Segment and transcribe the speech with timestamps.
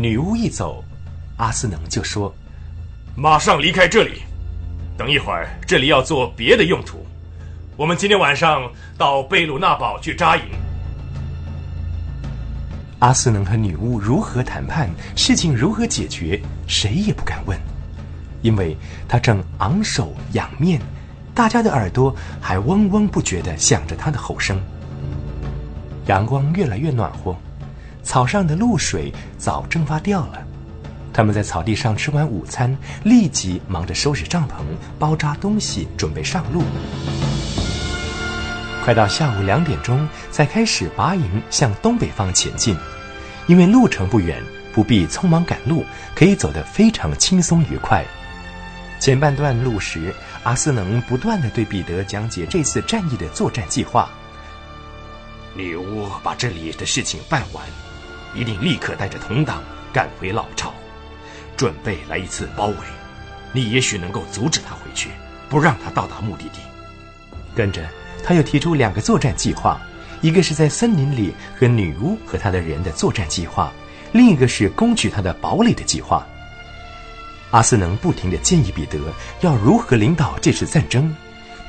[0.00, 0.84] 女巫一走，
[1.38, 2.32] 阿斯能就说
[3.18, 4.22] ：“马上离开这里，
[4.96, 7.04] 等一会儿这里要做别的用途。
[7.76, 10.42] 我们今天晚上到贝鲁纳堡去扎营。”
[13.00, 17.58] 阿斯能和女巫如何谈判，事情如何解决，谁也不敢问，
[18.40, 18.76] 因为
[19.08, 20.80] 他正昂首仰面，
[21.34, 24.60] 大家的耳朵还嗡嗡不绝地响着他的吼声。
[26.06, 27.36] 阳光越来越暖和，
[28.08, 30.42] 草上的露水早蒸发掉了。
[31.12, 34.62] 他们在草地上吃完午餐，立即忙着收拾帐篷、
[34.98, 36.62] 包扎东西，准备上路。
[38.82, 42.74] 快到下午两点钟，才开始拔营向东北方前进，
[43.46, 45.84] 因为路程不远，不必匆忙赶路，
[46.14, 48.02] 可以走得非常轻松愉快。
[48.98, 50.14] 前半段路时，
[50.44, 54.08] 阿斯能不断的对彼得讲解这次战役的作战计划。
[55.54, 57.62] 女巫把这里的事情办完，
[58.34, 60.72] 一定立刻带着同党赶回老巢，
[61.56, 62.76] 准备来一次包围。
[63.52, 65.10] 你也许能够阻止他回去，
[65.48, 66.60] 不让他到达目的地。
[67.54, 67.82] 跟着。
[68.24, 69.80] 他又提出两个作战计划，
[70.20, 73.72] 一个是在森林里和女巫和他的人的作战计划，
[74.12, 76.26] 另一个是攻取他的堡垒的计划。
[77.52, 78.98] 阿斯能不停地建议彼得
[79.40, 81.14] 要如何领导这次战争，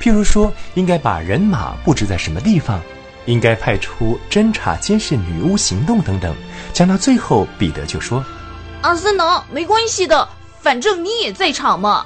[0.00, 2.82] 譬如说应该把人马布置在什么地方，
[3.30, 6.34] 应该派出侦察监视女巫行动等等。
[6.72, 8.24] 讲到最后，彼得就说
[8.82, 10.28] ：“阿斯能，没关系的，
[10.60, 12.04] 反正你也在场嘛。”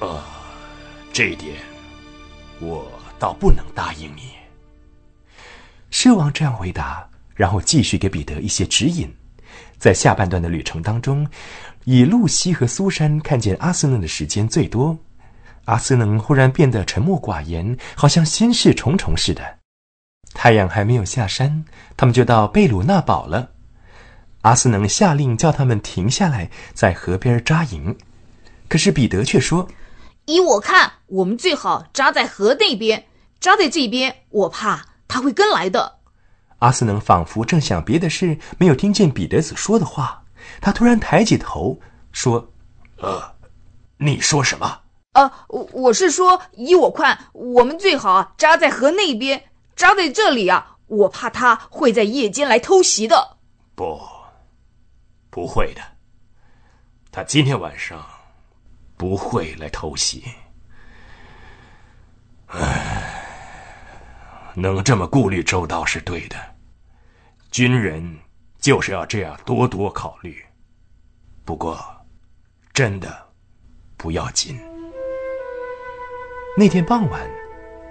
[0.00, 0.22] 呃，
[1.12, 1.54] 这一点，
[2.60, 2.86] 我。
[3.18, 4.32] 倒不能答应你。
[5.88, 9.10] 狮王这样回答，然后继续给彼得一些指引。
[9.78, 11.26] 在下半段的旅程当中，
[11.84, 14.98] 以露西和苏珊看见阿斯能的时间最多。
[15.64, 19.55] 阿斯能忽然变得沉默寡言，好像心事重重似的。
[20.38, 21.64] 太阳还没有下山，
[21.96, 23.48] 他们就到贝鲁纳堡了。
[24.42, 27.96] 阿斯能下令叫他们停下来，在河边扎营。
[28.68, 29.66] 可是彼得却说。
[30.26, 33.06] 依我看，我们最好扎在河那边，
[33.40, 36.00] 扎在这边，我怕他会跟来的。
[36.58, 40.22] 阿斯能仿佛正想别的事，没有听见彼得子说的话。
[40.60, 41.80] 他突然抬起头
[42.12, 42.52] 说
[43.00, 43.22] ：“呃，
[43.96, 44.80] 你说什么？
[45.14, 49.42] 呃，我是说，依我看，我们最好扎在河那边，
[49.76, 53.36] 扎在这里啊，我怕他会在夜间来偷袭的。
[53.76, 54.00] 不，
[55.30, 55.82] 不会的，
[57.12, 58.04] 他今天晚上。”
[58.98, 60.24] 不会来偷袭。
[62.46, 63.22] 唉，
[64.54, 66.36] 能这么顾虑周到是对的。
[67.50, 68.18] 军人
[68.58, 70.42] 就是要这样多多考虑。
[71.44, 71.78] 不过，
[72.72, 73.28] 真的
[73.98, 74.58] 不要紧。
[76.56, 77.30] 那天傍晚，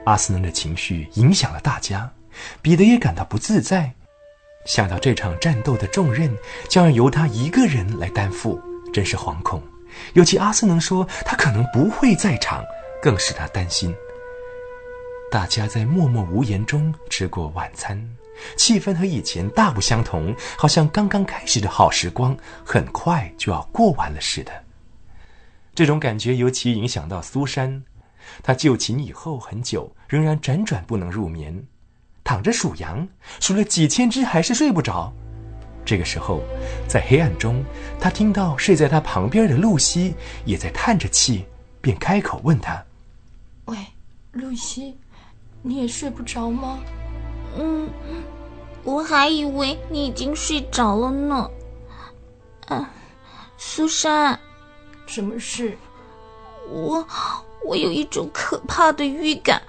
[0.05, 2.09] 阿斯能的情绪影响了大家，
[2.61, 3.91] 彼得也感到不自在。
[4.65, 6.35] 想到这场战斗的重任
[6.67, 8.59] 将要由他一个人来担负，
[8.93, 9.61] 真是惶恐。
[10.13, 12.63] 尤其阿斯能说他可能不会在场，
[13.01, 13.95] 更使他担心。
[15.31, 17.99] 大家在默默无言中吃过晚餐，
[18.57, 24.51] 气氛和以前大不相同，好像刚刚开始的好时光很快就要过完了似的。
[25.73, 27.83] 这种感觉尤其影响到苏珊，
[28.43, 31.65] 她就寝以后很久，仍然辗转不能入眠，
[32.23, 33.07] 躺着数羊，
[33.39, 35.11] 数了几千只还是睡不着。
[35.85, 36.41] 这个时候，
[36.87, 37.63] 在黑暗中，
[37.99, 41.45] 他听到睡在他旁边的露西也在叹着气，
[41.79, 42.83] 便开口问他
[43.65, 43.77] ：“喂，
[44.31, 44.97] 露西，
[45.61, 46.79] 你也睡不着吗
[47.55, 47.87] ？”“嗯，
[48.83, 51.47] 我还以为你已经睡着了呢。
[52.65, 52.89] ”“啊，
[53.57, 54.39] 苏珊，
[55.05, 55.77] 什么事
[56.67, 57.07] ？”“我，
[57.65, 59.61] 我有一种可怕的预感，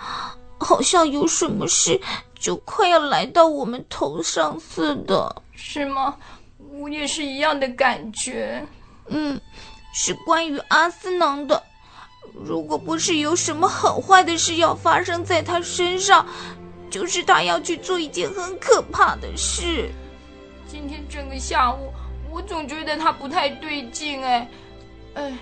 [0.59, 2.01] 好像有什么事
[2.39, 6.15] 就快要来到我们头上似的。”是吗？
[6.79, 8.63] 我也是一样的感觉。
[9.09, 9.41] 嗯，
[9.95, 11.63] 是关于阿斯能的。
[12.45, 16.27] 如果不是有什么很坏的事要发生在他身上，
[16.91, 19.91] 就是他要去做一件很可怕的事。
[20.69, 21.91] 今天整个下午，
[22.31, 24.23] 我总觉得他不太对劲。
[24.23, 24.51] 哎，
[25.15, 25.33] 哎，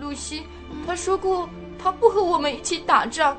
[0.00, 0.42] 露西，
[0.84, 1.48] 他说过
[1.84, 3.36] 他不和我们一起打仗。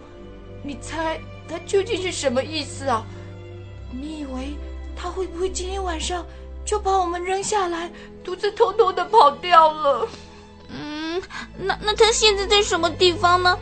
[0.62, 1.20] 你猜
[1.50, 3.04] 他究竟是什么意思啊？
[3.92, 4.56] 你以为？
[4.96, 6.24] 他会不会今天晚上
[6.64, 7.92] 就把我们扔下来，
[8.24, 10.08] 独自偷偷的跑掉了？
[10.70, 11.20] 嗯，
[11.58, 13.58] 那那他现在在什么地方呢？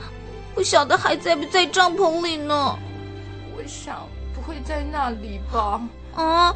[0.53, 2.77] 不晓得还在不在帐篷里呢？
[3.55, 4.05] 我想
[4.35, 5.81] 不会在那里吧。
[6.13, 6.53] 啊，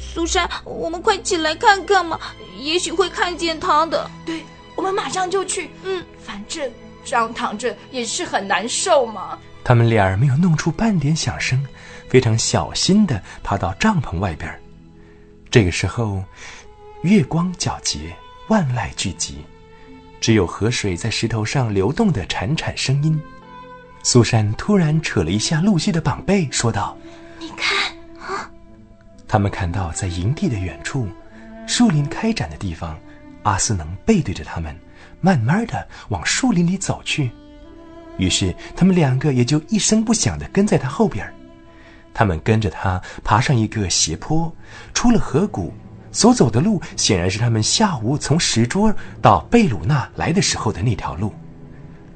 [0.00, 2.18] 苏珊，我们快起来看看嘛，
[2.56, 4.08] 也许会看见他的。
[4.24, 4.44] 对，
[4.76, 5.70] 我们马上就去。
[5.82, 6.70] 嗯，反正
[7.06, 9.38] 这样躺着也是很难受嘛。
[9.64, 11.64] 他们俩儿没有弄出半点响声。
[12.08, 14.48] 非常小心地爬到帐篷外边。
[15.50, 16.22] 这个时候，
[17.02, 18.14] 月光皎洁，
[18.46, 19.38] 万籁俱寂，
[20.20, 23.20] 只有河水在石头上流动的潺潺声音。
[24.04, 26.96] 苏珊突然扯了一下露西的膀背，说道
[27.40, 28.48] ：“你看啊！”
[29.26, 31.08] 他们看到在营地的远处，
[31.66, 32.96] 树林开展的地方，
[33.42, 34.78] 阿斯能背对着他们，
[35.20, 37.30] 慢慢的往树林里走去。
[38.18, 41.30] 于是他们两个也就一声不响的跟在他后边。
[42.14, 44.50] 他们跟着他爬上一个斜坡，
[44.94, 45.70] 出了河谷，
[46.10, 51.34] 所走的路显然是他们下午从石桌到贝鲁纳来的时候的那条路。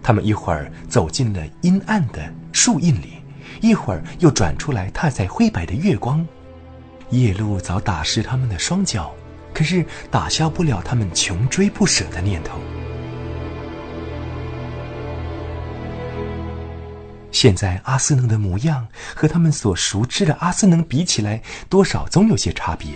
[0.02, 3.22] 他们一会儿走进了阴暗的树荫里，
[3.60, 6.26] 一会儿又转出来，踏在灰白的月光。
[7.10, 9.14] 夜路早打湿他们的双脚，
[9.52, 12.58] 可是打消不了他们穷追不舍的念头。
[17.40, 21.40] 现在阿斯能的模样和他们所熟知的阿斯能比起来，
[21.70, 22.90] 多少总有些差别。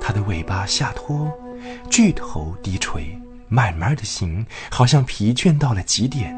[0.00, 1.30] 他的尾巴下拖，
[1.90, 3.14] 巨头低垂。
[3.46, 6.34] 慢慢的行，好像疲倦到了极点。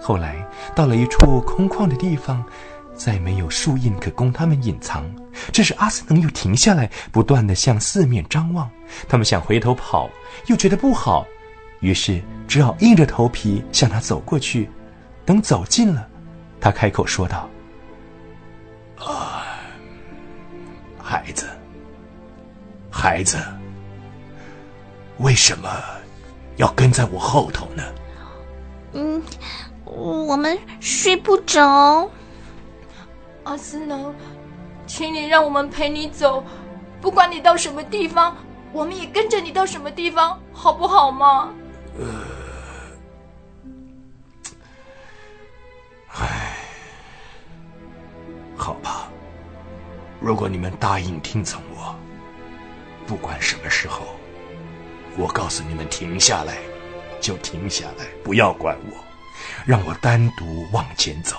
[0.00, 0.34] 后来
[0.74, 2.42] 到了一处空旷的地方，
[2.96, 5.04] 再没有树荫可供他们隐藏。
[5.52, 8.70] 这时阿斯能又停下来，不断的向四面张望。
[9.06, 10.08] 他们想回头跑，
[10.46, 11.26] 又觉得不好，
[11.80, 14.66] 于是只好硬着头皮向他走过去。
[15.26, 16.08] 等走近了，
[16.60, 17.48] 他开口说道
[18.98, 19.46] ：“啊，
[21.02, 21.48] 孩子，
[22.90, 23.38] 孩子，
[25.18, 25.68] 为什么？”
[26.56, 27.82] 要跟在我后头呢。
[28.92, 29.20] 嗯，
[29.84, 32.08] 我们睡不着。
[33.42, 34.14] 阿斯能，
[34.86, 36.44] 请你让我们陪你走，
[37.00, 38.36] 不管你到什么地方，
[38.72, 41.48] 我们也跟着你到什么地方，好不好吗？
[41.98, 42.04] 呃，
[48.56, 49.08] 好吧。
[50.20, 51.94] 如果你们答应听从我，
[53.06, 54.06] 不管什么时候。
[55.16, 56.56] 我告诉你们停下来，
[57.20, 58.96] 就停下来，不要管我，
[59.64, 61.36] 让我单独往前走。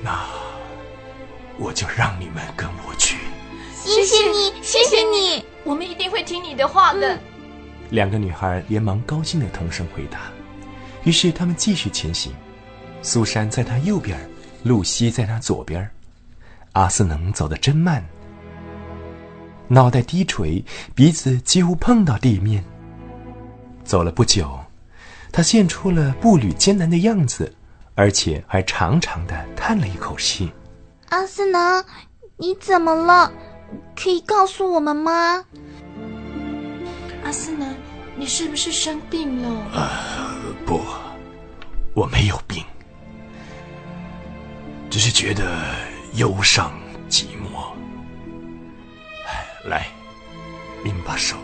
[0.00, 0.24] 那
[1.58, 3.18] 我就让你们跟我去。
[3.74, 7.18] 谢谢你，谢谢你，我们一定会听你的话的。
[7.90, 10.20] 两个女孩连忙高兴的同声回答。
[11.02, 12.32] 于是他们继续前行。
[13.02, 14.18] 苏珊在她右边，
[14.64, 15.88] 露西在他左边。
[16.72, 18.04] 阿斯能走得真慢。
[19.68, 20.64] 脑袋低垂，
[20.94, 22.64] 鼻子几乎碰到地面。
[23.84, 24.58] 走了不久，
[25.30, 27.54] 他现出了步履艰难的样子，
[27.94, 30.52] 而且还长长的叹了一口气。
[31.10, 31.84] 阿斯能，
[32.36, 33.32] 你怎么了？
[33.94, 35.44] 可以告诉我们吗？
[37.24, 37.74] 阿斯能，
[38.16, 39.48] 你是不是生病了？
[39.72, 39.90] 呃，
[40.66, 40.80] 不，
[41.94, 42.64] 我没有病，
[44.94, 45.74] 只是觉得
[46.12, 46.72] 忧伤
[47.10, 47.74] 寂寞。
[49.64, 49.88] 来，
[50.84, 51.36] 你们把手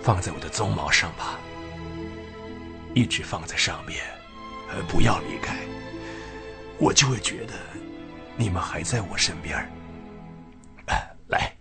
[0.00, 1.40] 放在我的鬃毛上吧，
[2.94, 4.00] 一直放在上面，
[4.70, 5.56] 呃，不要离开，
[6.78, 7.54] 我就会觉得
[8.36, 9.58] 你们还在我身边。
[11.26, 11.52] 来，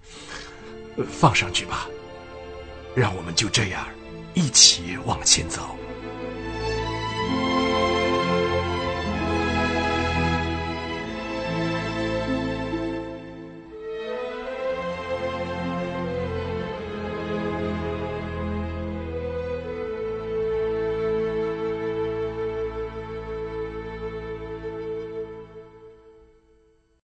[1.12, 1.88] 放上去吧，
[2.96, 3.88] 让我们就这样
[4.36, 5.76] 一起往前走。